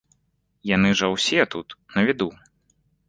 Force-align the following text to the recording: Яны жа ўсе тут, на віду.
Яны 0.69 0.89
жа 1.01 1.09
ўсе 1.15 1.45
тут, 1.57 1.77
на 1.99 2.07
віду. 2.09 2.29